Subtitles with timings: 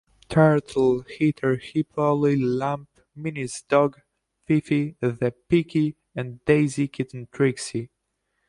[0.29, 4.01] Turtle, Heather Hippo, Lilly Lamb, Minnie's dog
[4.47, 7.91] Fifi the Peke and Daisy's kitten Trixie.